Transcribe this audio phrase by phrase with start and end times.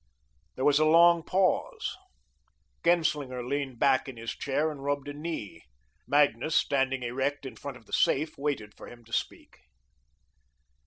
[0.55, 1.95] There was a long pause.
[2.83, 5.61] Genslinger leaned back in his chair and rubbed a knee.
[6.07, 9.59] Magnus, standing erect in front of the safe, waited for him to speak.